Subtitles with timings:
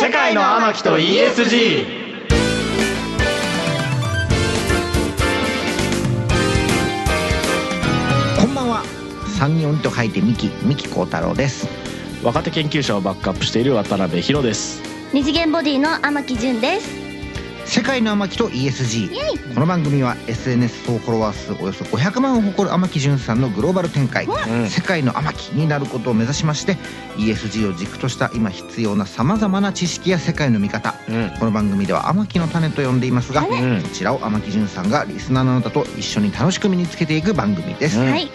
[0.00, 1.84] 世界の天木と ESG
[8.40, 8.82] こんばんは。
[9.38, 11.68] 三人と書いてミキミキ幸太郎です。
[12.22, 14.80] 若手研究者をバックアップしている渡辺博です。
[15.12, 16.99] 二次元ボディの天木純です
[17.70, 24.68] 世界の天木と ESG この番組は SNS 総フォロワー数およそ500万を誇る天木純さんのグローバル展開、ん。
[24.68, 26.76] 世界の天木になることを目指しまして
[27.16, 30.96] ESG を軸とした今必要なさまざまな知識や世界の見方。
[31.08, 31.30] うん。
[31.38, 33.80] この番組では天木の種と呼んでいますが、うん。
[33.82, 38.10] そちらを天木純さんがリスナーのあなたと一緒に楽しく身につけていく番組です、うん。
[38.10, 38.28] はい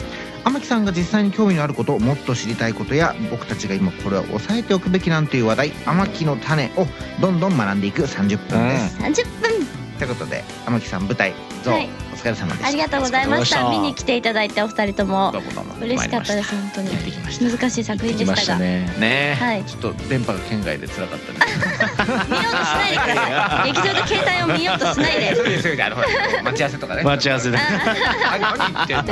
[0.46, 6.86] 天木さんが実際に興味のあることもっと知りたいことや僕たちが今これは押さえておくべきなんていう話題天木の種を
[7.20, 9.32] どんどん学んでいく30分です、三十分。
[9.98, 11.90] ということで天木さん舞台ゾウ、はい。
[11.90, 11.90] お
[12.26, 12.68] 疲れ様でした。
[12.68, 13.70] ありがとうございました。
[13.70, 15.32] 見に来ていただいてお二人とも。
[15.82, 16.94] 嬉しかったです本当に。
[16.94, 17.58] やってきました。
[17.58, 18.86] 難しい作品でしたたね。
[19.00, 19.64] ねえ、はい。
[19.66, 21.46] ちょっと電波が県外で辛かったです。
[22.30, 23.74] 見ようとしないでください。
[23.74, 25.36] 劇場で携帯を見ようとしないで。
[25.36, 26.08] そうですそうですあのほら
[26.44, 27.04] 待ち合わせとかね。
[27.04, 27.58] 待ち合わせで。
[27.58, 29.04] あ何言ってんの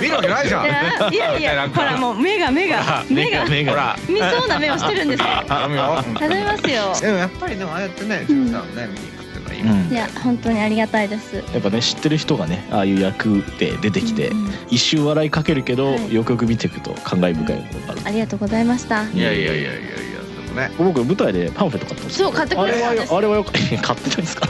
[0.00, 0.64] 見るわけないじゃん
[1.14, 9.15] いやいやいやほらもう目が目が目が目がほら見そうな目をしてるんですよ頼みますよでもやっぱりでもああやってね純さんをね見に
[9.90, 11.36] いや本当にありがたいです。
[11.36, 14.52] やっぱね知ってる人がねああいう役で出てきて、うんうん。
[14.70, 16.14] 一瞬笑いかけるけど、はい。
[16.14, 18.00] よくよく見ていくと感慨深いものがある。
[18.04, 19.08] ありがとうございました。
[19.10, 19.74] いやいやいやいやい
[20.14, 20.15] や
[20.56, 20.70] ね。
[20.78, 22.28] 僕舞台でパンフレット買ったんですよ。
[22.28, 24.48] そう買ってくあれたんですよあれはよく買ってないんですか？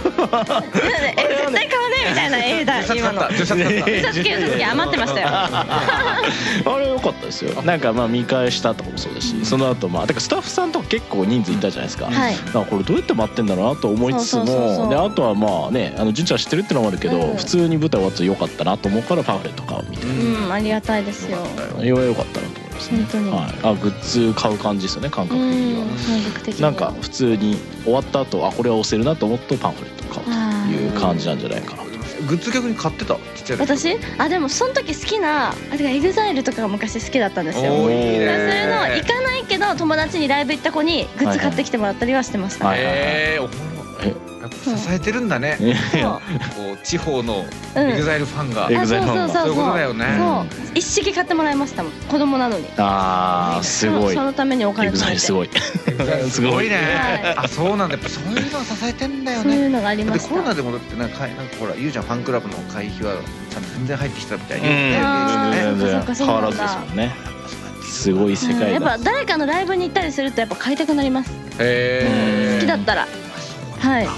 [1.17, 21.39] え絶対買わねえみたいな絵だ今の10冊買った一冊消えた時余ってましたよあれ良かったですよなんかまあ見返したとかもそうだしその後まあだからスタッフさんとか結構人数いたじゃないですか、はいだからこれどうやって待ってんだろうなと思いつつもであとはまあねあの純ちゃん知ってるってのもあるけど、うん普通に舞台終わってよかったなと思うからパンフレット買うみたいうんありがたいですよ
[21.77, 22.41] な、よは良かった
[22.91, 23.31] 本当に。
[23.31, 25.85] はい、あグッズ買う感じですよね感う覚的には。
[25.85, 26.63] ん感覚的に。
[26.63, 31.85] なんか普通に終わった後あこれは押せるなと思ってパンフレット買うという感じなんじゃないかな。
[32.27, 33.15] グッズ逆に買ってた？
[33.15, 33.79] ちっちゃい時。
[33.79, 33.99] 私？
[34.19, 37.73] あでもその時好きなあてかエグザイルとかが昔好きだったんですよ。
[37.73, 38.27] おーいいね。
[38.27, 45.59] だからそれの行かないけど友達にライブ行った子にグッズ買ってきてもらったりはしてました、はいえーおえやっぱ支えてるんだね。
[46.57, 47.89] こう地方のうん。
[47.89, 48.69] エグザイルファンが。
[48.71, 49.47] エあそうグザイルファンがそうそう。
[49.47, 50.07] そういうことだよね。
[50.19, 50.41] そ
[50.73, 50.79] う。
[50.79, 51.93] 一式買ってもらいましたもん。
[51.93, 52.67] 子供なのに。
[52.77, 54.15] あーすごい。
[54.15, 54.99] そのためにおエグ金貯めて。
[54.99, 55.51] ザイルすごい
[56.31, 56.77] すごいね。
[56.77, 57.37] はい。
[57.45, 57.95] あそうなんだ。
[57.95, 60.29] やっぱそういうのが支えてんだよそういねうのがありました。
[60.29, 63.15] コロナでもだってなんかなんかほらゆうちゃんファンクラブの会費は
[63.51, 64.73] ちゃんと全然入ってきたみたいにうん。
[64.73, 64.97] ね
[66.17, 67.15] 変わらずですもんね。
[67.83, 71.33] すごい世うんやっぱ誰かのライブに行ったりするとやっぱ買いたくなります。
[71.59, 73.09] へ好きだったら
[73.87, 74.09] はい。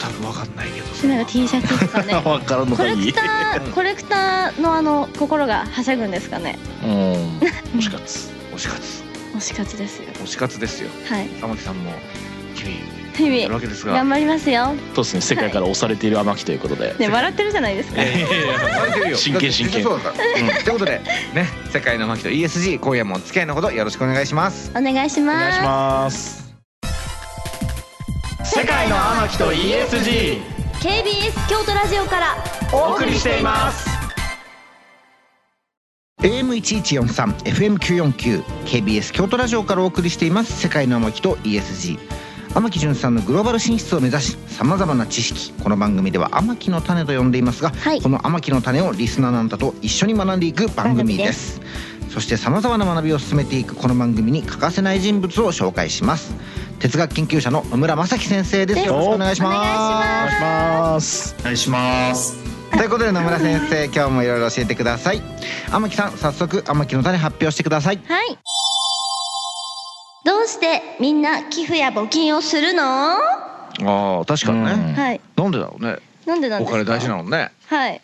[0.00, 0.94] 全く分かんないけど。
[0.94, 2.14] しなんか T シャツとかね。
[2.24, 2.96] わからんのかいい。
[2.96, 6.58] コレクターコレクターのあの心がはしゃぐんですかね。
[6.84, 6.90] うん。
[7.76, 8.30] 推し活。
[8.54, 8.82] 推し活。
[9.36, 10.04] 推し活ですよ。
[10.24, 10.90] 推し活ですよ。
[11.08, 11.26] はい。
[11.40, 11.92] 天木さんも
[12.54, 13.94] 日々日やるわ々けですが。
[13.94, 14.74] 頑張りますよ。
[14.94, 15.20] そうですね。
[15.22, 18.02] 世界から押されている天木ということで、ね笑ってるじゃないですか。
[18.02, 19.16] いやいやいや笑ってるよ。
[19.16, 19.82] 真剣真剣。
[19.82, 21.00] そうだから、うん、ということで
[21.34, 24.70] ね世界の天木と ESG 今夜もお付き合いのほどよろしくお願いします。
[24.74, 25.40] お願いしおます。
[25.40, 26.45] 願いします
[28.56, 30.40] 世界の天木と ESG
[30.80, 32.36] KBS 京都ラジオから
[32.72, 33.86] お送りしています。
[36.22, 40.58] AM1143 FM949 KBS 京都ラジオからお送りしています。
[40.58, 41.98] 世界の天木と ESG
[42.54, 48.00] 天木純さんのグローバル進出を目指しさまざまな知識この番組では天木の種と呼んでいますが、はい。
[48.00, 51.60] この天木の種をリスナーのあなたと一緒に学んでいく番組です。
[52.16, 56.34] そしてさまざまな学びを進めていくこの番組に欠かせない人物を紹介します
[56.78, 58.80] 哲学研究者の野村正樹先生です。
[58.80, 59.54] よろしくお願いします。
[59.54, 61.36] お願いします。
[61.40, 62.36] お願いします。
[62.70, 65.22] ということで野村先生今日もいろいろ教えてください。
[65.72, 68.00] 天木さん早速天木の種発表してください。
[68.06, 68.38] はい。
[70.24, 72.82] どうしてみんな寄付や募金をするの？
[72.82, 73.18] は
[73.80, 75.14] ああ確かにね、うん。
[75.14, 75.20] い。
[75.36, 75.98] なんでだろうね。
[76.26, 76.78] なんでなんですか？
[76.78, 77.52] お金大事なのね。
[77.66, 78.02] はい。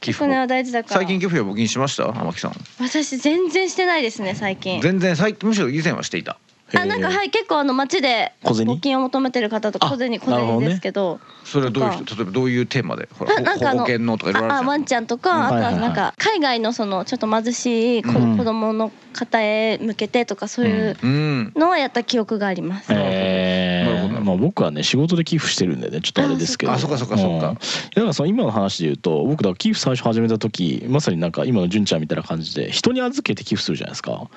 [0.00, 0.94] 寄付は大事だから。
[0.96, 2.08] 最近寄付や募金しました？
[2.08, 2.52] 天木さん。
[2.80, 4.80] 私全然してないですね最近。
[4.80, 6.38] 全然最近むしろ以前はしていた
[6.76, 18.36] あなんかはい結構あの街で募金を求めてる方とかあ小銭小銭ですけどそれはどういう例えばどういうテーマでほらあなんかあの保険のとかいろいろあるじゃんああワンちゃんとかあとはなんか海外のそのちょっと貧しい子,、うん。
[18.36, 21.52] 子供の方へ向けてとかそういううん。
[21.56, 22.92] のをやった記憶があります。
[22.92, 26.72] えなるほどーまあ、僕はね仕事で寄付してるんでねちょっとあれですけど。
[26.72, 27.48] あそっかそっかそっか。
[27.48, 27.54] うん。
[27.54, 34.28] だからその今の話で言うと僕だから寄付最初始めた時まさになんか今の純ちゃんみたいな感じで人に預けて寄付するじゃないですか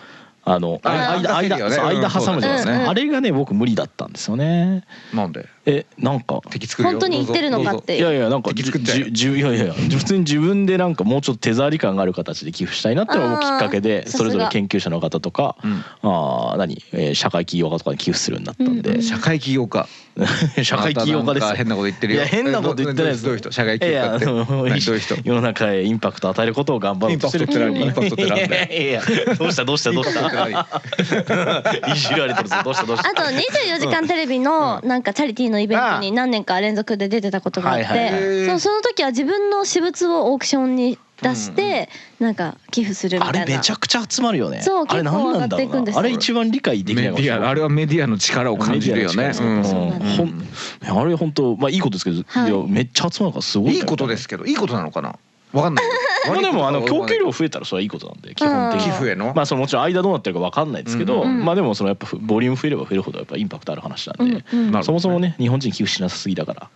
[0.50, 1.70] あのあ間間間う
[2.10, 4.86] ん挟むじゃないですか、あれがね僕無理だったんですよね。
[5.14, 5.42] なんで？
[5.42, 6.40] いえなんか
[6.82, 7.98] 本当に言ってるのかって。
[7.98, 15.84] いやいやなんかじいやいやいや普通に自分でなんかもうちょっと手触り感がある形で寄付したいなっていうのがきっかけあでーそれぞれ研究者の方とかうん。
[16.04, 19.04] あー何、えー社会起業家とかに寄付するようになったんで、うんうん。
[19.04, 19.88] 社会起業家。
[20.64, 22.22] 社会起業家です変なこと言ってるよ。
[22.22, 23.24] いや変なこと言ってないです。
[23.24, 23.52] どういう人？
[23.52, 24.26] 社会起業家って。
[24.26, 24.34] ど
[24.64, 25.16] ういう人？
[25.24, 27.78] 世の中へインパクトを与えることを頑張ろうとしてる。
[27.78, 28.34] インパクトって何？
[28.34, 29.02] インパクトってなんだよ。
[29.38, 31.92] どうしたどうしたどうした？
[31.94, 33.10] いじられてるぞどうしたどうした？
[33.10, 41.90] あと24時間テレビのなんかチャリティーのイベントに何年か連続で出てたことがあってそうその時は自分の私物をオークションに出して
[42.20, 43.42] なんか寄付するみたいな。
[43.42, 44.62] あれめちゃくちゃ集まるよね。
[44.62, 49.26] そう結構上がっていくんですあれ一番理解できないメディアあれはメディアの力を感じるよね。
[49.26, 52.52] あれ本当まあいいことですけど、はい。
[52.52, 53.76] い、やめっちゃ集まるからすごい？
[53.76, 55.16] いいことですけどいいことなのかな？
[55.54, 55.86] わかんない。
[56.28, 64.44] まあでもあの供給量量増えたらそれはいいことなんで基本的に寄付へのまあそのもちろん間どうなってるかわかんないですけど、うんまあでもそのやっぱボリューム増えれば増えるほどやっぱインパクトある話なんで、
[64.84, 66.70] そもそもね日本人寄付しなさすぎだから。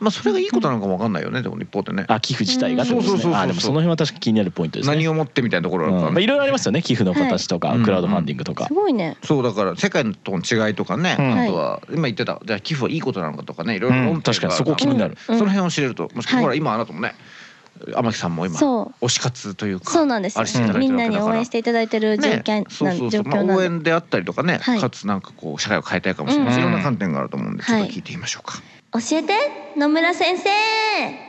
[0.00, 2.04] まあそれがいいことなのかもわかんないよねでも一方でね。
[2.08, 4.94] あ寄付自体がそうそうそうそうねあでもその辺は確かに気になるポイントですね。
[4.94, 6.14] 何をもってみたいなところだったらねうん。
[6.14, 8.66] まあいろいろありますよね寄付の形とか、はいクラウドファンディングとか。
[8.66, 9.16] す、ごいね。
[9.24, 11.38] そうだから世界との違いとかね、うん。
[11.38, 15.16] あとは今言ってたじゃあ寄付はいいことなのかとかねいろいろうん確かにそこ気になる。
[15.28, 16.44] うんその辺を知れるともしくははい。
[16.44, 17.14] ほら今あなたもね
[17.86, 19.04] 天木さんも今そう。
[19.04, 20.38] 推し活というかそうなんです。
[20.38, 23.54] あれしていただいみんなに応援していただいてる状況ね、そうそうそう、まあ、状況なんで。
[23.54, 24.80] 応援であったりとかね、はい。
[24.80, 26.54] かつなんかこう社会を変えたいかもしれない。
[26.54, 26.60] し、うん。
[26.60, 28.58] いろんな観点があると思うんでちょっと聞いてみましょうか、
[28.92, 29.34] 教えて
[29.76, 31.27] 野村先生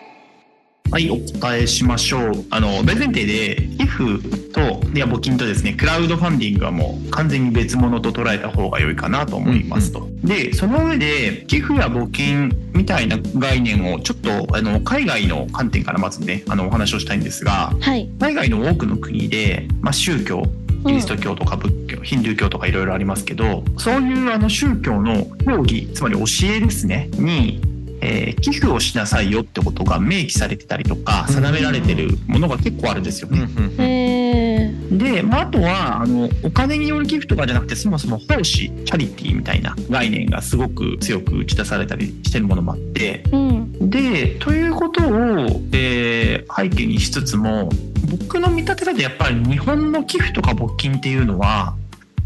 [0.91, 2.45] はい、お答えしましょう。
[2.49, 4.59] あの、大前提で、寄付と、
[4.91, 10.07] いや、募金とですね、クラウドファンディングはもう完全に別物と捉えた方が良いかなと思いますと。
[10.23, 20.43] で、その上で、寄付や募金みたいな概念をちょっと、あの、海外の観点からまずね、あの、お話をしたいんですが、はい海外の多くの国で、まあ、宗教
[20.85, 27.61] キリスト教とか仏教、ヒンドゥー教とかいろいろありますけどそういうあの宗教の教義つまり教えですねに、
[28.01, 34.73] えー寄付をしなさいよってことが明記されてたりとか定められてるものが結構あるんですよね。
[34.91, 43.23] で、まあ、あとはあのお金による寄付とかじゃなくてそもそも奉仕チャリティーみたいな概念がすごく強く打ち出されたりしてるものもあって。
[43.31, 43.89] うん。
[43.89, 47.69] でということを、えー背景にしつつも
[48.09, 51.75] 僕の見立てだとやっぱり日本の寄付とか募金っていうのは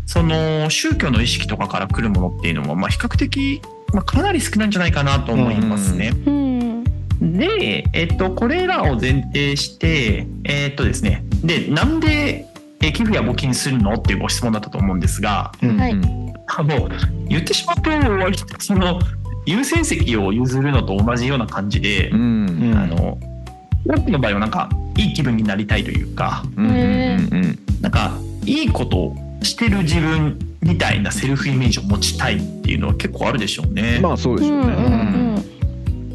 [0.06, 3.62] その宗教の意識とかから来るものっていうのは、まあ、比較的、
[3.94, 6.12] まあ、かなり少ないんじゃないかなと思いますね。
[6.26, 6.84] うん。
[7.38, 12.46] で、えっと、これらを前提して、えっとですね、で、なんで、
[12.82, 15.96] えー寄付や募金するのっていうご質問だったと思うんですが、はい。
[16.48, 16.90] あもう
[17.30, 19.00] 言ってしまうと、割とその
[19.46, 22.50] 優先席を譲るのと同じような感じで、うん。
[22.50, 23.18] うんあの
[23.86, 27.58] 多くの場合はなんかいい気分になりたいというか、うん。
[27.82, 34.00] なんかいいことをしてる自分みたいなセルフイメージを持ちたいっていうのは結構あるでしょうね。
[34.02, 35.44] まあそうでしょうね、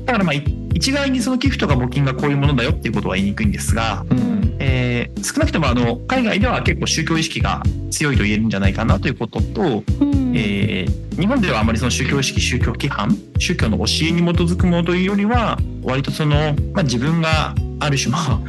[0.05, 4.57] だからまあい一概にその寄付とか募金がこういうものだよっていうことは言いにくいんですが、うん。
[4.59, 10.37] えー少なくともあの海外では結構宗教意識が強いと言えるんじゃないかなということと、うん。
[10.37, 18.41] えー日本ではあまりその宗教意識宗教規範宗教の教えに基づくものというよりは割とその、まあ、自分がある種まあ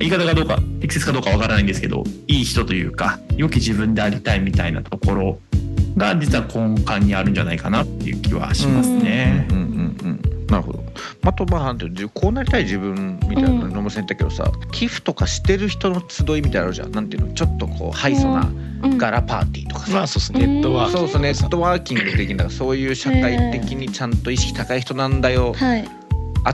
[0.00, 5.38] 言い方がどうか適切かどうかわからないんですけどいい人というか良き自分でありたいみたいなところ
[5.96, 9.46] が実は根幹にあるんじゃないかなっていう気はしますね。
[9.50, 10.20] うんうんうん
[10.50, 10.82] なるほど。
[11.22, 16.90] あとまあなんていうのこうなりたい自分みたいなの野村さん言ったけどさ寄付とかしてる人の集いみたいなのあるじゃん。
[16.90, 18.50] なんていうのちょっとこうハイソな
[18.82, 20.92] うんガラパーティーとかさ、まあそうですねネットワーク。
[20.98, 25.52] そうそうネットワーキング的なそういう社会的にちゃんと意識高い人なんだよ。
[25.54, 25.99] はい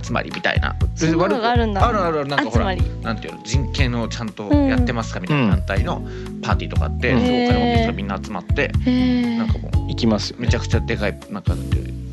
[0.03, 0.77] 集まりみたいな。
[0.95, 1.87] そんなのがあるんだ。
[1.87, 6.03] あるあるあるなんかほらなんていうの人権をちゃんとやってますかみたいな団体の
[6.43, 10.47] パーティーとかあって、うんそうお金持ってる人がみんな集まってなんかもう行きますよね。
[10.47, 11.55] めちゃくちゃでかいなんか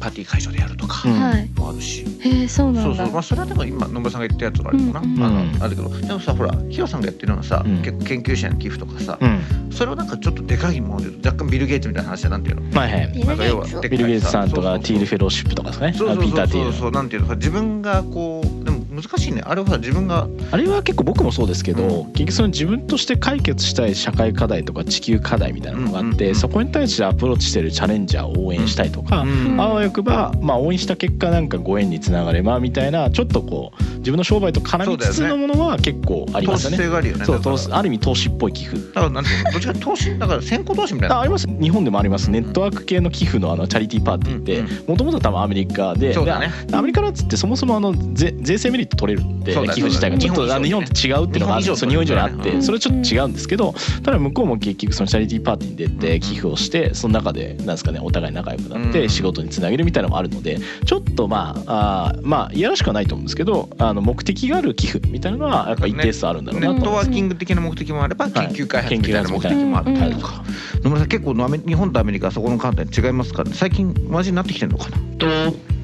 [0.04, 1.14] パーティー会場でやるとかうん。
[1.14, 2.96] はいもあるし、へえそうなんだ。
[2.96, 3.14] そうそう。
[3.14, 5.64] まあそれはでも今野村さんが言ったやつがあるのかな、うんあのうん。
[5.64, 7.78] あるけどでもさほらヒロさんがやってるのはさ、うん。
[7.78, 9.72] 結構研究者の寄付とかさ、うん。
[9.72, 12.62] それをなんかちょっとでかいもので若干ビル・ゲイツみたいな話でなんていうの？
[12.74, 13.12] まあはい。
[13.14, 15.94] ビルなんか要はビル・ゲイツさんとかそうそうそうティールフェローシップとかですかね。
[15.96, 16.48] あそうそうそう。
[16.48, 17.28] そうそうなんていうの？
[17.30, 19.42] か自分がこうでも難しいね。
[19.46, 26.28] あれはさ自分があれは結構僕もそうですけど、結局その自分として解決したい社会課題とか地球課題みたいなのがあって、うんうん。
[26.28, 29.60] うんそこに対してアプローチしてるチャレンジャーを応援したいとか、うん。
[29.60, 36.78] あわよくば、まあ、応援した結果なんかご縁につながればみたいなちょっとこう自分の商売と絡みつつのものは結構ありますよね。
[36.78, 37.56] 性があるよねそうだから。
[37.56, 38.78] 投資ある意味投資っぽい寄付。
[38.78, 41.48] だからなんていうのどっちか投資だから先行投資みたいなああります。
[41.48, 42.30] 日本でもあります。
[42.30, 46.16] ネットワーク系の寄付のあのチャリティーパーティーってうんもともと多分アメリカで。
[46.16, 46.26] ね。
[46.68, 50.18] でアメリカのやつってそもそもあの税税制メリッリット取れるんでそうだ寄付自体が。
[50.18, 52.40] ちょっとあの日本と違うっていうのがあって日本以上そう日本以上にあっうん。
[52.42, 53.74] てそれはちょっと違うんですけど
[54.04, 58.92] ただ向こうも結局そのチャリティーパーティーに出て寄付をしてその中でなんですかねお互い仲良くなっうん。
[58.92, 70.44] て仕事につなげるみたいなのもあるのでちょっとまああーまあいやらしくはないと思うんですけどあの目的がある寄付みたいなのはやっぱ一定数あるんだろうネットなと思いますワーキング的な目的もあれば研究開発みたいな目的もある研究開発みたいなとか
[70.84, 73.52] 野村さん結構アメ日本とアメリカはそこの観点違いますかね。
[73.54, 74.98] 最近同じになってきてるのかな。
[75.18, 75.26] と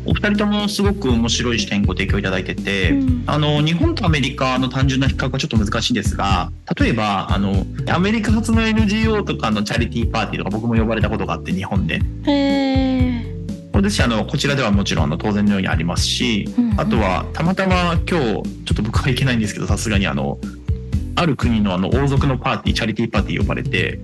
[0.09, 3.23] お二人ともすごく面白い視点ご提供いただいてて、うん。
[3.27, 12.01] あの日本とアメリカの単純な比較はちょっと難しいんですが例えばあのアメリカ発の NGO とかのチャリティーパーティーとか僕も呼ばれたことがあって日本で。
[12.25, 13.39] へえ
[13.71, 20.39] 私あのこちらではもちろんあの当然のようにありますし、うんあとはたまたま今日ちょっと僕は行けないんですけどさすがにあの
[21.15, 23.99] ある国のあの王族のパーティーチャリティーパーティー呼ばれて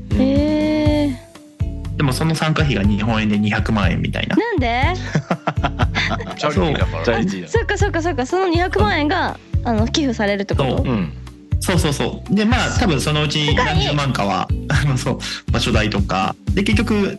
[1.96, 4.36] でもその参加費が日本円で200万円みたいな。
[4.36, 4.84] なんで？
[6.38, 8.26] チャリティーだかチャリティーだそっかそっかそっか。
[8.26, 10.78] その200万円があの寄付されるってこと？
[10.78, 10.88] そう。
[10.88, 11.14] うん。
[11.62, 12.36] そうそうそう。
[12.36, 15.20] でまあ多分そのうち何十万かはあのそう。
[15.52, 16.36] 場所代とか。
[16.54, 17.18] で結局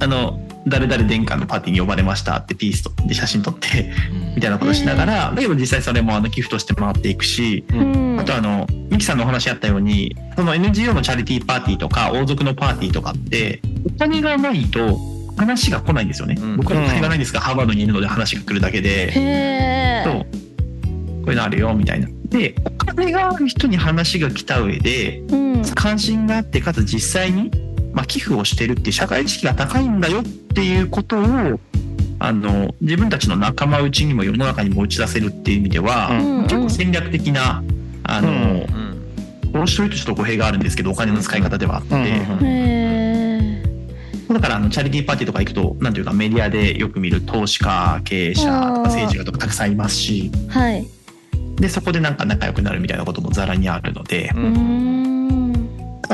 [0.00, 3.92] あの誰々殿下のパーティーに呼ばれましたってピースとで写真撮って
[4.34, 8.20] みたいなことしながらだけど実際それもあの寄付として回っていくしうん。
[8.20, 16.56] あとあのミキさんのお話あったようにその NGO のチャリティーパーティーとか王族のパーティーとかってお金がないと話が来ないんですよね、うん。
[16.56, 19.12] 僕はお金がないんですが、ハーバードにいるので話が来るだけで、
[20.04, 20.10] こ
[21.26, 22.08] ういうのあるよみたいな。
[22.28, 25.62] でお金がある人に話が来た上でうん。
[25.74, 27.50] 関心があってかつ実際に、
[27.94, 31.60] まあ、寄付をしてるっていう社会意識が高いんだよっていうことを
[32.18, 36.42] あの自分たちの仲間内にも世の中にも打ち出せるっていう意味では、うん。
[36.42, 37.62] 結構戦略的な
[38.04, 38.36] あの、うん。
[38.36, 38.38] う
[39.48, 39.50] ん。
[39.52, 42.02] この人とちょっと語弊があるんですけどお金の使い方ではあって、うん。
[44.28, 44.34] うん。
[44.34, 50.30] だからあのチャリティーパーティーとか行くとなんていうかメディアでよく見る投資家経営者とか政治家とかたくさんいますし。
[50.48, 50.86] はい。
[51.56, 54.32] でそこでなんか仲良くなるみたいなこともざらにあるので。
[54.34, 55.13] ううん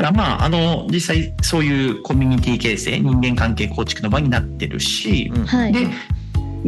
[0.01, 5.73] からまあ、あの、実際そういうコミュニティ形成、人間関係構築の場になってるし、うんはい。
[5.73, 5.87] で、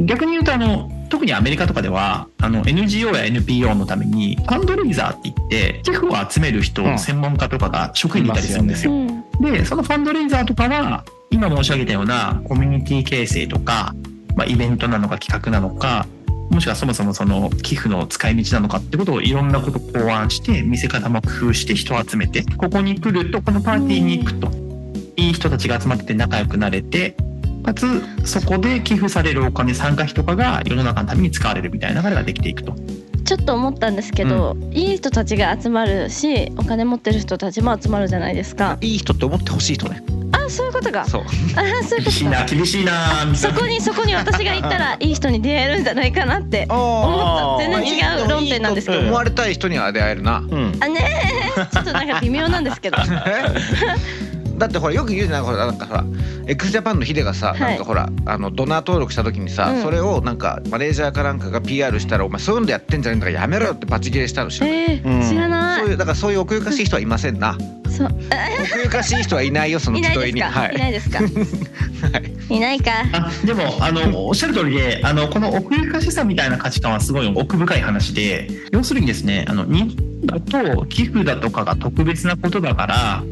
[0.05, 6.99] 逆に言うとあの、特にアメリカとかでは、あの、NGO や NPO のために、ファンドレイザーって言って、寄付を集める人、うん。
[6.99, 8.93] 専門家とかが職員にいたりするんですよ。
[8.93, 13.95] うんで、そのファンドレイザーとかは、今申し上げたようなコミュニティ形成とか、
[14.37, 16.07] まあ、イベントなのか企画なのか、
[16.53, 24.51] もしくはそもそもその寄付の使い道なのかってことをいろんなことを考案して、見せ方も工夫して人を集めて、ここに来ると、このパーティーに行くと、
[25.17, 27.17] いい人たちが集まってて仲良くなれて、
[27.65, 27.87] かつ
[28.25, 32.75] そこで寄付されるお金参加費とかが世の中のために使われるみたいな流れができていくと。
[33.25, 38.77] ちょっと思ったんですけど、いい人たちが集まるしお金持ってる人たちも集まるじゃないですか。
[38.81, 40.03] いい人って思ってほしい人ね
[40.33, 41.05] あそういうことか。
[41.07, 41.23] そう。
[41.23, 42.11] あそういうことか。
[42.11, 49.01] 厳しいな、厳しいな、そこにそこに私が行ったらいい人に出会えるんじゃないかなって思った全然違う論点なんですけど。
[49.01, 50.45] 思われたい人には出会えるな。
[50.49, 50.79] うん。
[50.81, 51.01] あね
[51.39, 51.43] え。
[51.73, 52.97] ちょっとなんか微妙なんですけど
[54.63, 56.05] だってほらよく言うじゃないほらなんかさ
[56.47, 57.61] x ジャパンのヒデがさ、はい。
[57.61, 59.83] なんかほらあのドナー登録した時にさ、うん。
[59.83, 64.77] それをなんかマネージャーかなんかが PR したら「お前そういうのやってんじゃねえんだからやめろよ」ってバチ切れしたの知らない。
[64.77, 65.21] えうん。
[65.21, 67.59] ー、知らなそういうだからそういう奥ゆかしい人はいませんな。
[67.91, 68.09] そう。
[68.09, 70.41] 奥ゆかしい人はいないよその いないですか、集いに。
[70.43, 70.79] はい。
[70.79, 71.19] ないですか？
[72.55, 72.91] いないか？
[73.13, 79.91] あでもあのおっしゃる通りであのこの奥ゆかしさみたいな価値観はすごい奥深い話で要するにですねあの日本
[80.27, 83.23] だと寄付だとかが特別なことだから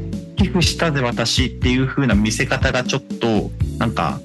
[0.41, 4.21] 寄付したぜ私っていう風な見せ方がちょっとなんか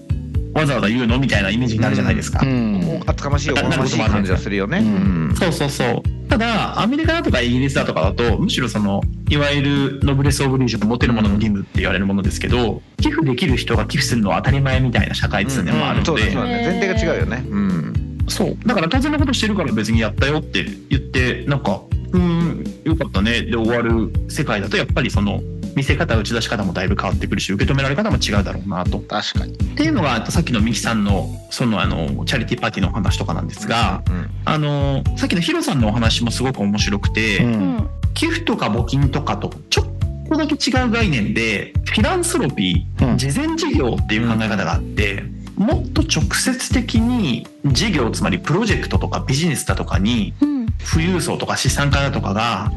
[0.53, 2.39] わざわざ言うのみたいなイメージになるじゃないですか。
[2.41, 6.29] うん厚かましいおこがましい感じがするよね、うんそうそうそう。
[6.29, 18.57] ただ、アメリカだとかイギリスだとかだと、むしろその、いわゆるノブレス・オブリージョン、持てるものの義務って言われるものですけど、寄付できる人が寄付するのは当たり前みたいな社会通念もあるので、そうだそうね前提が違うよねうんそう。
[18.65, 21.81] だから当然のことしてるから別にやったよって言って、なんか、
[22.13, 25.41] うん、よかったねで終わる世界だと、やっぱりその、
[25.75, 28.99] 見せ方、打ち出し方もだいぶ変わってくるし、受け止められ方も違うだろうなと。
[28.99, 29.53] 確かに。
[29.53, 34.29] っていうのが、さっきのミキさんの、その、あの、チャリティーパーティーのお話とかなんですが、うん。
[34.45, 37.53] あの、さっきのヒロさんのお話もすごく面白くて、ううん。
[37.77, 39.85] ん寄付とか募金とかとちょっ
[40.29, 43.17] とだけ違う概念でフィランスロピー、うん。
[43.17, 45.23] 慈善事業っていう考え方があって、
[45.57, 50.55] もっと直接的に事業つまりプロジェクトとかビジネスだとかにうん。
[50.91, 52.71] 富裕層とか資産家だとかが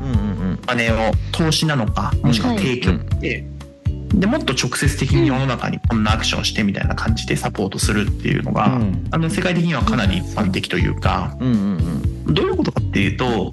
[0.58, 3.44] 金を投資なのかもしくは提供って、
[4.14, 9.08] でもっと直接的に世の中にこんなアクションしてみたいな感じでサポートするっていうのが、うん。
[9.10, 12.34] あの世界的にはかなり一般的というか、うんうんうん。
[12.34, 13.50] どういうことかっていうと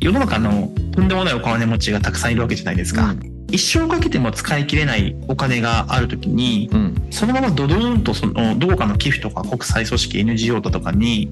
[0.00, 3.14] 世の中のとんでもないお金持ちがたくさんいるわけじゃないですか、
[3.50, 7.08] 一生かけても使い切れないお金がある時にうん。
[7.10, 11.30] そのままドドーンとそのどこかの寄付とか国際組織 NGO だとかに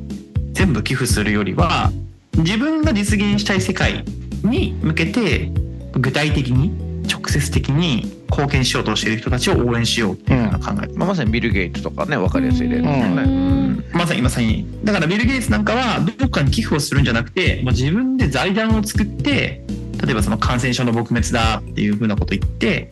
[0.53, 1.91] 全部寄付するよりは
[2.37, 4.05] 自分が実現したい世界
[4.47, 5.51] に向けて
[5.93, 13.57] 具体的に直接的に貢献しようとしている人たちを応援しようっていうふうな考え、まあ、まさにビル・ゲイツとかね分かりやすい例ですよね、うん
[13.93, 19.65] まさにまさにだからビル・ゲイツなんかはどっかに寄付をするんじゃなくてもう自分で財団を作って
[20.05, 22.91] 例えばその感染症の撲滅だっていうふうなことを言って、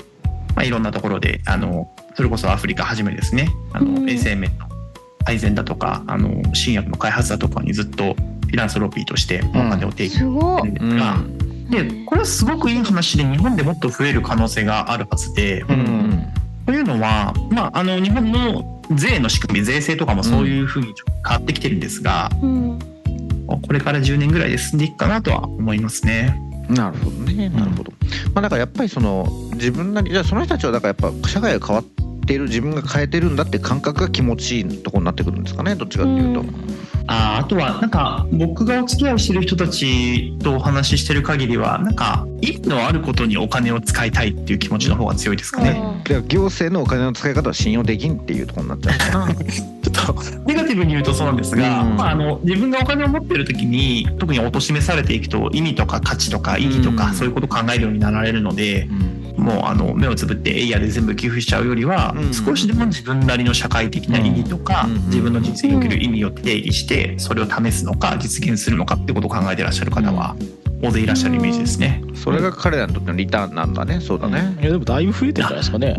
[0.55, 3.49] まあ、いろんなところであのそれこそアフリカはじめですね。
[3.73, 4.69] あの、うん衛生面の
[5.25, 11.19] 改善だとかあの新薬の開発だとかにずっとフィランソロピーとしてお金を提供してるんですが、
[11.71, 16.35] でこれはすごくいい話で日本でもっと増える可能性があるはずで、うん
[16.67, 20.95] というのは、まあ、あの日本の税の仕組み税制とかもそういうふうに
[21.27, 22.79] 変わってきてるんですが、うん。
[23.63, 26.41] これから10年ぐらいで進んでいくかなとは思いますね。
[26.71, 27.51] なるほどね。
[27.51, 27.93] なるほど、
[28.35, 31.85] まあだからやっぱりその自分なりじゃあその人たちはだからやっぱ社会が変わっ
[32.27, 35.75] ている自分が変えてるんだって感覚が気持ちいいところになってくるんですかね。
[35.75, 45.81] どっちかっていうと、うんああとはなんか僕がお付き合いしてる人たちとお話ししてる限りはなんか意味のあることにお金を使いたいっていう気持ちの方が強いですかね。
[46.05, 51.97] で行政のお金の使い方は信用できんっていうところになっちゃうちょっとネガティブに言うとそうなんですが、うん。
[51.97, 57.15] まあ、あの自分がお金を持ってる時に特に貶めされていくと意味とか価値とか意義とか、うん。
[57.15, 58.89] そういうことを考えるようになられるので、
[59.45, 62.33] もうあの目をつぶってエイヤで全部寄付しちゃうよりは、うん。
[62.33, 64.95] 少しでも自分なりの社会的な意義とか、うん。
[65.07, 70.35] 自分の人生における意味を定義してそれを試すのか実現するのかってことを考えてらっしゃる方は
[70.83, 72.03] 大勢いらっしゃるイメージですね。
[72.15, 74.01] それが彼らにとってのリターンなんだね。
[74.01, 75.97] そうだね、いやでもだいぶ増えてるんじゃないですかね。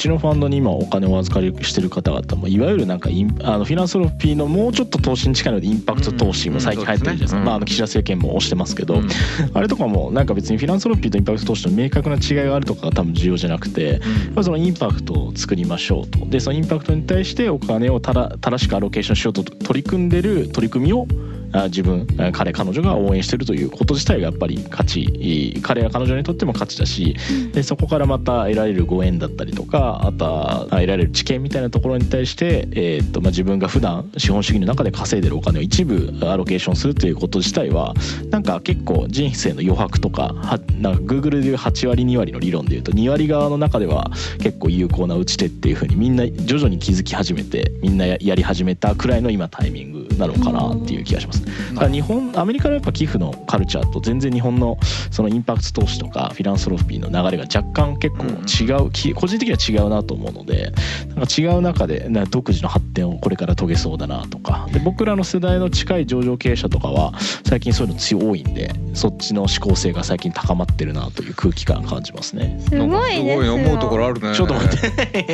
[0.00, 7.46] うちのファンドに今お金をお預かりしてる方々もいわゆるなんかインあのフィランソロピーのもうちょっと投資に近いのでインパクト投資も最近流行ってるじゃないですか、うんうん。
[7.46, 9.08] まあ、あの岸田政権も推してますけど、うん。
[9.52, 14.00] あれとかもなんか別にフィランソロピーとインパクト投資の明確な違いがあるとかが多分重要じゃなくて、
[14.34, 16.24] まあ、そのインパクトを作りましょうと。
[16.24, 27.16] でそのインパクトに対してお金をただ正しくアロケーションしようと取り組んでる取り組みをあ自分あ彼彼女が応援してるということ自体がやっぱり価値彼ら彼女にとっても価値だし
[27.52, 37.94] でそこからまた得られるご縁だったりとかあとはあ得られる知見みたいなところに対して、えーっとまあ、自分が普段資本主義の中で稼いでるお金を一部アロケーションするということ自体は
[38.30, 51.39] なんか結構人生の余白とかはなんか Google でいう8割2割の理論でいうと2割側の中では結構有効な打ち手っていうふうにみんな徐々に気づき始めてみんなややり始めたくらいの今タイミングなのかなっていう気がします。
[51.74, 54.78] だから日本アメリカのやっぱ寄付のカルチャーと全然日本の
[55.10, 60.72] そのインパクト投資とかフィランソロフィーの流れが若干結構違う、き個人的には違うなと思うので
[61.08, 64.68] なんか違う中でな独自の発展をこれから遂げそうだなとか。
[64.72, 67.12] で僕らの世代の近い上場経営者とかは
[67.46, 72.60] 最近そういうの強いんでそっちの思考性が最近高まってるなという空気感感じますね。
[72.68, 73.54] すごいですよ。
[73.54, 74.34] 思うところあるね。
[74.34, 74.76] ちょっと待って。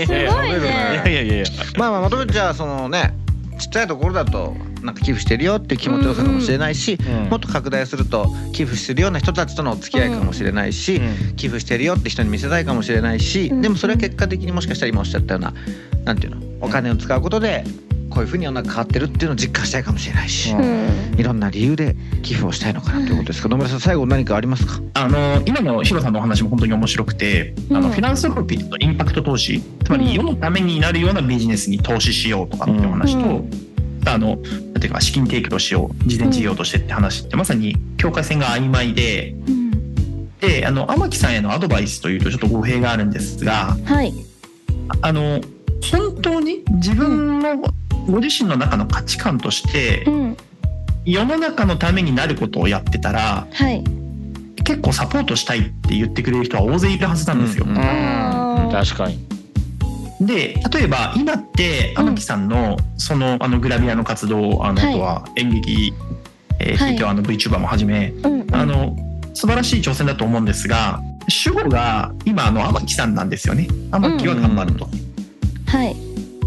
[0.07, 1.45] すごい いやいねやいやいや。
[1.77, 3.15] まあまあまとめてじゃあそのね
[3.59, 11.01] ちっちゃいところだとなんか寄付してるよっていう気持ちよさかもしれないし、うんもっと拡大すると寄付してるような人たちとのお付き合いかもしれないし、
[11.37, 13.63] 寄付してるよって人に見せたいかもしれないし、うん。
[13.63, 15.55] でもそれは結果的にもしかしたら今おっしゃったような
[16.05, 17.65] なんていうのお金を使うことで
[18.17, 21.21] こういうふうに世の中変わってるっていうのを実感したいかもしれないし、うん。
[21.21, 23.43] いろんな理由で寄付をしたいのかなということです。
[23.43, 24.81] けど野村さん最後何かありますか？
[24.95, 27.83] あの今のヒロさんのお話も本当に面白くて、あうん。
[27.83, 33.51] のフィランソロピーとインパクト投資つまり世のためになるようなビジネスに投資しようとかっていう話と、うん。
[34.09, 34.39] あのなん
[34.81, 40.31] ていうか資金提供しよう事前事業としてって話ってまさに境界線が曖昧でうん。
[40.39, 44.15] であの天木さんへのアドバイスというとちょっと語弊があるんですがはい。
[45.03, 45.43] あの
[45.93, 47.63] 本当に自分の
[48.07, 50.37] ご自身の中の価値観としてうん
[51.05, 53.85] 世の中のためになることをやってたらはい。
[54.65, 57.65] 結構サポートしたいって言ってくれる人は大勢いるはずなんですよ。
[57.69, 57.75] うん。
[58.73, 59.25] 確かに。
[60.21, 62.07] で例えば今ってうん。
[62.07, 64.95] 天木さんのそのあのグラビアの活動あの、はい。
[64.95, 65.95] あとは演劇、
[66.59, 67.05] えーはい。
[67.05, 68.97] あの VTuber もはじめうんあの
[69.35, 73.69] 素晴らしい挑戦だと思うんですが主語が今あの天木さんなんですよね。
[73.93, 74.89] 天木は頑張ると。
[75.67, 76.06] はい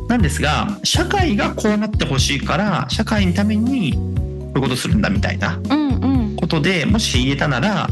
[0.10, 6.36] なんですが社会がこうなってほしいから社会のためにこういうことするんだみたいなうんうん。
[6.36, 7.88] ことでもし言えたなら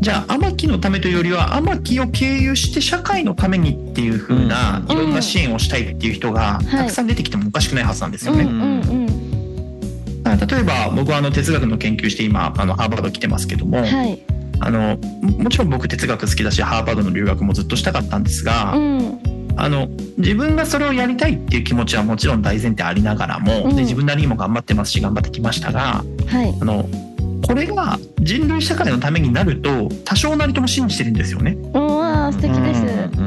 [0.00, 4.92] じゃあ天木のためというよりは天木を経由して社会のためにっていう風なうん。
[4.92, 6.66] いろんな支援をしたいっていう人がい。
[6.66, 8.44] たくさん出てきてもおかしくないはずなんですよね。
[10.24, 14.18] 例えば僕はあの哲学の研究して今あのハーバード来てますけども、はい。
[14.58, 14.96] あの
[15.38, 19.88] もちろん僕哲学好きだしハーバードの留学もずっとしたかったんですが、うんあの
[20.18, 23.76] 自分がそれをやりたいっていう気持ちはもちろん大前提ありながらも、うん。
[23.76, 26.54] で自分なりにも頑張ってますし頑張ってきましたがはい。
[26.60, 26.88] あの
[27.46, 31.56] これが人類社会のためになると多少なりとも信じてるんですよね。
[32.32, 32.82] 素敵です。
[33.18, 33.21] うん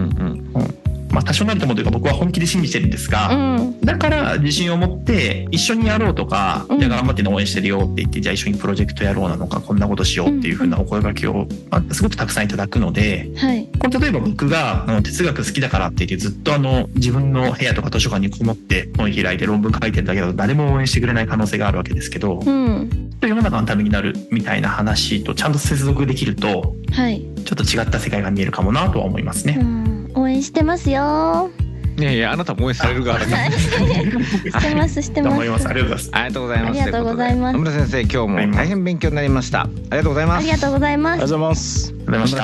[1.15, 3.79] まあ、多少なりともというか僕は本気で信じてるんですが、うん。
[3.79, 6.79] だから自信を持って一緒にやろうとか、うん。
[6.79, 13.65] じゃあ頑張ってね応援してるよって言ってじゃあ一緒にプロジェクトやろうなのかこんなことしようっていうふうなお声掛けを、まあ、すごくたくさんいただくのではい。
[13.79, 22.89] これ例えば僕があの哲学好きだからって言ってずっとあの自分の部屋とか図書館にこもって本開いて論文書いてるだけだと誰も応援してくれない可能性があるわけですけど、うん。
[23.21, 29.57] 世の中のためになるみたいな話とちゃんと接続できるとはい、ちょっと違った世界が見えるかもなとは思いますね。
[29.59, 31.51] うん、応援してますよ。
[31.97, 33.51] いやいやあなたも応援される側だからはい。
[33.53, 35.37] してますしてます。
[35.37, 35.67] 頑張ります。
[35.67, 36.09] ありがとうございます。
[36.13, 36.81] ありがとうございます。
[36.81, 39.61] ありがとうございます野村先生今日も大変勉強になりました。
[39.61, 40.37] ありがとうございます。
[40.39, 41.13] ありがとうございます。
[41.13, 41.87] ありがとうございます。
[41.87, 42.41] ありがとうございました。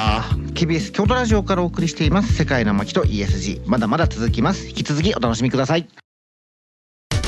[0.53, 2.33] KBS 京都ラジオからお送りしています。
[2.33, 4.67] 世界の巻と ESG まだまだ続きます。
[4.69, 5.87] 引き続きお楽しみください。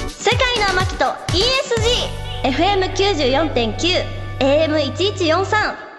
[0.07, 5.92] 世界の天木と ESG FM94.9 AM1143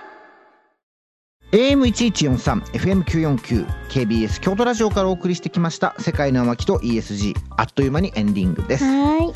[1.54, 8.82] AM1143 FM949 KBS 京都ラジオからお送りしてきました世界の天木と ESG あっという間にエンディングです。
[8.82, 9.32] はい。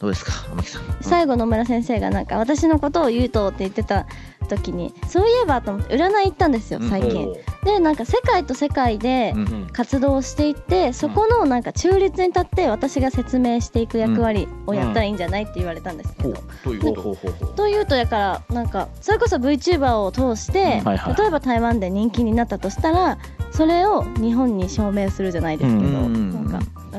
[0.00, 0.82] どうですか天木さん。
[1.02, 4.06] 最後野村先生がなんか私のことを言うとって言ってた
[4.48, 7.34] 時にそういえばと思って占い行ったんですよ最近、
[7.64, 16.34] でなんか世界と世界でうん活動をしていってそこのなんか中立に立って私が説明していく役割をやったらいいんじゃないって言われたんですけど、
[16.64, 17.32] というほうほうほう。
[17.32, 21.16] ほうというとだからなんかそれこそ VTuber を通して、はいはい。
[21.16, 23.18] 例えば台湾で人気になったとしたら
[23.52, 26.29] それを日本に証明するじゃないですけど、うんなんか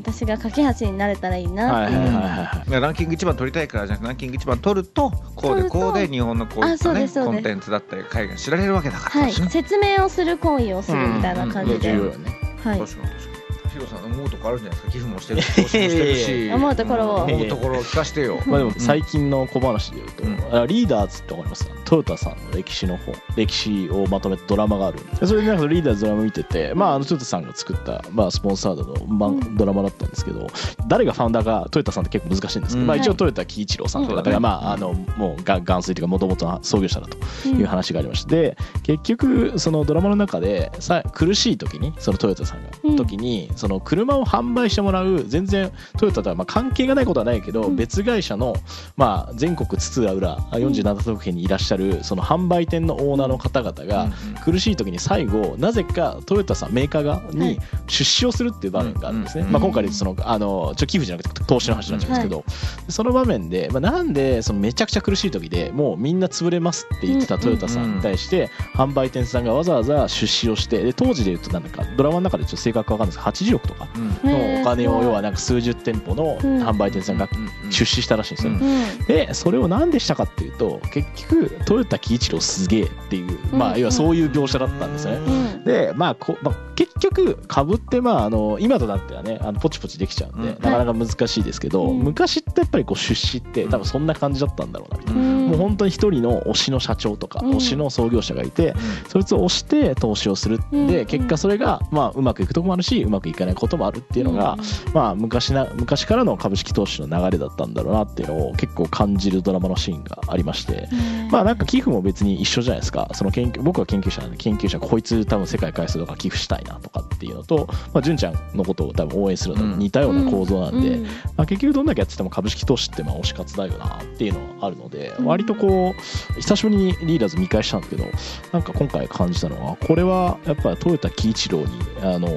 [0.01, 2.71] 私が架け橋になれたらいいなっていう、はいはいはいはいい。
[2.71, 12.31] やランキング一番取りたいからじゃなくてランキング一番取るとこうでこうで日本のこういあったねコンテンツだったり海外知られるわけだから、はい、説明をする行為をするみたいな感じで、重要よね。
[12.63, 13.30] はい、確かに
[13.71, 14.91] ヒロさん思うとこあるんじゃないですか。
[14.91, 16.51] 寄付もしてるし投資もしてるし。
[16.53, 17.15] 思うところを。
[17.23, 18.39] 思うところを聞かしてよ。
[18.47, 20.61] まあでも最近の小話で言うと、うん。
[20.61, 21.71] あリーダーズってわかりますか？
[21.85, 25.25] トヨタさんの歴史の本歴史をまとめたドラマがあるんで。
[25.25, 29.55] それでなんかリーダーズドラマ見てて、まあ、あのトヨタさんが作った、まあ、スポンサードの、まうん。
[29.55, 30.47] ドラマだったんですけど
[30.87, 32.87] 誰がファウンダーかトヨタさんって結構難しいんですけど、うん。
[32.87, 38.31] まあ、一応はいトヨタ喜一郎さんとうんかだから、まあ、あのもうが元帥というかもともとの創業者だという話がありまして。
[38.31, 42.95] で結局そのドラマの中でさ苦しい時にそのトヨタさんが、うん。
[42.95, 47.75] 時にその車を販売してもらう全然トヨタとはまあ関係がないことはないけど、うん。
[47.75, 48.55] 別会社の、
[48.95, 54.09] まあ、全国津々浦々47都道府県にいらっしゃるその販売店のオーナーの方々が
[54.43, 62.43] 苦しい時に最後なぜかトヨタさんメーカー側はにい出資をするっていう場面があるんですね、うんまあ、今回でそのあのちょ寄付じゃなくて投資の話になっちゃうんですけど、
[62.89, 73.87] その場面で、まあ、なんでそのめちゃくちゃ苦しい時でもうみんな潰れますって言ってたトヨタさんに対して販売店さんがわざわざ出資をしてで当時で言うとなんかドラマの中でちょっと正確わかんないですけど80億とか。
[74.23, 76.61] のお金を要はなんか数十店舗のうん。
[76.61, 77.27] 販売店さんが
[77.69, 78.53] 出資したらしいんですよ。
[78.53, 79.05] うんうん。
[79.05, 85.53] でそれを何でしたかっていうと結局トヨタ喜一郎すげえっていう、まあ、うん要はそういう描写だったんですよね。
[85.55, 85.63] うん。
[85.63, 90.63] でまあこまあ、結局株ってまああの今となってはねあのポチポチできちゃうんで、うん。
[90.63, 91.99] なかなか難しいですけど、うん。
[91.99, 95.47] 昔ってやっぱりこう出資って多分そんな感じだったんだろうなみたいな、うん。
[95.47, 97.51] もう本当に一人の推しの社長とか、うん。
[97.57, 98.73] 推しの創業者がいて
[99.07, 100.87] そいつを推して投資をするうん。
[100.87, 104.57] で結果それがまあうまくいくとこもあるしうまくいかないこともあるっていうのが、
[104.93, 110.87] まあ昔な昔からの株式投資の流れだったんだろうなっていうのを結構感じるドラマのシーンがありまして。
[111.31, 113.09] まあなんか寄付も別に一緒じゃないですか。
[113.13, 125.25] その研究僕は研究者なんで研究者こいつ多分世界回数とか寄付したいなとかっていうのと、まあ、純ちゃんのことを多分応援するのと似たような構造なんで、うんまあ、結局どんだけやってても株式投資ってまあ推し活だよなっていうのはあるのでうん。
[125.25, 128.05] 割とこう久しぶりにリーダーズ見返したんですけど
[128.51, 131.67] なんか今回感じたのはこれはやっぱトヨタ喜一郎に
[132.01, 132.27] あの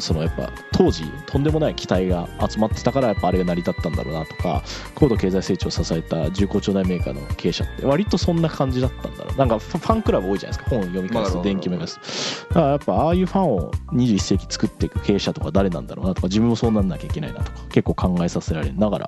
[0.00, 4.62] そのやっぱ当時とんでもない期待が集まってたからやっぱあれが成り立ったんだろうなとか
[4.94, 9.44] 高度経済成長を支えた重工長大メーカーの経営者って割とそんな感じだったんだろうな。
[9.44, 12.46] んかファンクラブ多いじゃないですか本を読み返す電気を読み返す。
[12.48, 19.06] だからやっぱああいうファンを21世紀作っていく経営者とか誰なんだろうなとか自分もそうなんなきゃいけないなとか結構考えさせられながら。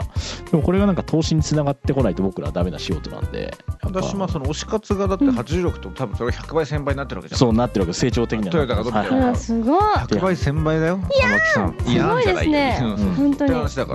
[0.51, 7.39] でもこれがなんか投資につながってこないと僕らはダメな仕事なんで私まあその推し活がだって80億と多分それが100倍1000倍になってるわけじゃん。
[7.39, 9.37] そうなってるわけ成長的にはトヨタがどっちだはい。
[9.37, 9.83] すごい。
[9.83, 11.01] 100倍1000倍だよ
[11.37, 11.77] 天木さん。
[11.79, 12.79] すごいですね。
[12.83, 12.99] うん。
[12.99, 13.47] そう本当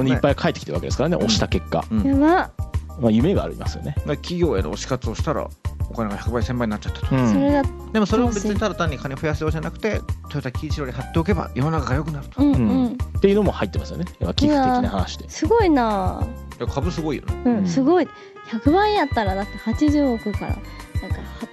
[0.03, 1.15] にいっぱい帰ってきてるわけですからね。
[1.15, 2.03] 押した結果、うん。
[2.03, 2.51] やば。
[2.99, 3.95] まあ、夢がありますよね。
[4.05, 5.47] 企業への推し活をしたら
[5.89, 7.27] お金が100倍1000倍になっちゃったと、うん。
[7.31, 9.99] それがでもそれを別にただ単に金増やすようじゃなくて
[10.29, 12.41] トヨタ喜一郎に貼っておけば世の中が良くなると。
[12.41, 12.83] うんううん。
[12.85, 14.05] んっていうのも入ってますよね。
[14.05, 15.29] 寄付的な話で。
[15.29, 16.23] すごいな。
[16.59, 17.33] いや株すごいよね。
[17.45, 17.63] ううん。
[17.63, 18.07] んすごい。
[18.49, 20.65] 100倍やったらだって80億からなんか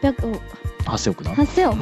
[0.02, 0.40] 800
[0.88, 1.24] 億8000億。
[1.24, 1.78] な8000億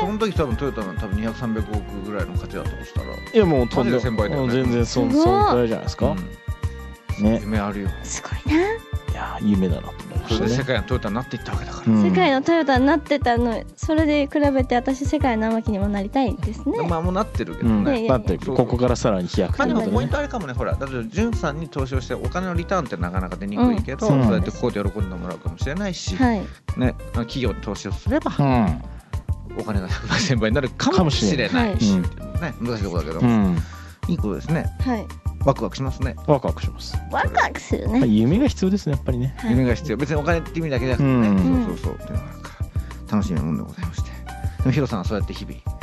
[0.00, 4.52] その時多分トヨタの多分200300億ぐらいの価値だとしたら、いやもうとんでマジで1000倍だよね。
[4.52, 5.24] 全然そんすごい。
[5.24, 6.14] そんくらいじゃないですか、う
[7.22, 7.24] ん。
[7.24, 7.40] ね。
[7.42, 7.88] 夢あるよ。
[8.02, 8.62] すごいな。
[8.62, 8.68] い
[9.14, 9.88] や夢だなと。
[9.90, 12.02] 思それで世界のトヨタになっていったわけだから、うん。
[12.02, 16.86] 世界のトヨタになってたのそれで比べて私世界の天木にもなりたいですね。
[16.86, 17.68] まあもうなってるけど。
[17.68, 17.84] うん。
[17.84, 20.52] ね、だってここからさらに飛躍まあでもポイントあれかもね。
[20.52, 24.24] ほらだって潤さんに投資をしてお金のリターンってなかなか出にくいけど、うん。
[24.24, 26.40] そうやってここで喜んでもらうかもしれないし、はい。
[26.76, 28.82] ね、企業に投資をすればうん。
[29.58, 31.80] お金が100倍1000倍になるかもしれないはい。
[31.80, 32.02] し、うん。
[32.02, 33.56] ね、難しいところだけど、うん。
[34.08, 34.66] いいことですね。
[34.80, 35.06] はい
[35.44, 36.14] ワクワクしますね。
[36.26, 36.96] ワクワクします。
[37.10, 39.34] ワクワクするまあね夢が必要ですねやっぱりね。
[39.38, 39.50] はい。
[39.50, 39.96] 夢が必要。
[39.96, 41.66] 別にお金って意味だけじゃなくてね、うん。
[41.66, 41.94] そうそうそう。
[41.94, 42.50] っていうのがあるか
[43.08, 44.10] ら楽しみなもんでございまして。
[44.10, 45.81] でもヒロさんはそうやって日々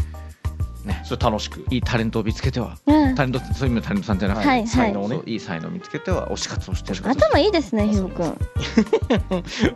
[0.85, 3.15] ねそれ楽しくいいタレントを見つけてはうん。
[3.15, 7.01] タレントってそういう意味のタレントさんじゃなくて、はい才能をねいい才能を見つけては推し活をしてる。
[7.07, 8.37] 頭いいですねひろくん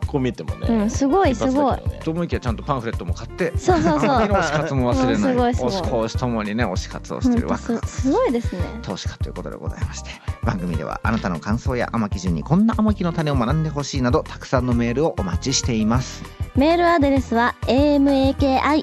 [0.07, 0.67] こう見てもね。
[0.69, 1.77] うんすごいすごい。
[2.03, 4.09] と思いきやちゃんとパンフレットも買ってそうそうそう。
[4.33, 5.71] 推し活も忘れない、うんすごいすごい。
[6.05, 8.61] 推しともにね推し活をしてるわすすごいですね。
[8.81, 10.09] 投資家ということでございまして
[10.43, 16.23] 番組ではあなたの感想や天木順にこんな天木の種を学んでほしいなどたくさんのメールをお待ちしています
[16.55, 18.79] メールアドレスは amaki.kbs.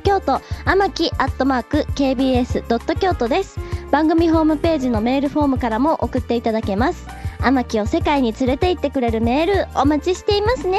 [0.00, 2.96] 京都天木 .kbs.
[2.96, 3.58] 京都です。
[3.90, 7.08] 番組ホームページのメールフォームからも送っていただけます。
[7.40, 10.78] 天木を世界に連れて行ってくれるメールお待ちしていますね。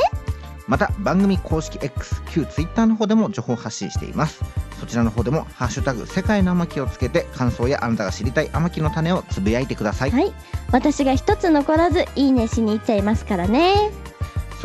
[0.66, 4.42] また番組公式 X 旧 Twitter の方でも情報発信しています。
[4.80, 10.12] そちらの方でも「ハッシュタグ世界の天木」をつけて感想やあなたが知りたい天木の種をつぶやいてください。
[10.12, 10.32] はい。
[10.72, 13.92] 私が一つ残らずいいねしに行っちゃいますからね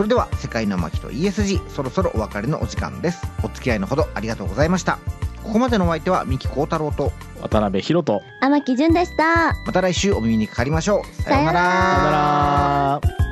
[0.00, 3.22] それでは世界の天木と ESG そろそろお別れのお時間です。
[3.44, 4.98] お付き合いのほどありがとうございました。
[5.44, 8.22] ここまでのお相手は三木幸太郎と渡辺博人。
[8.40, 9.52] 天木純でした。
[9.66, 11.22] また来週お耳にかかりましょう。
[11.22, 13.29] さようなら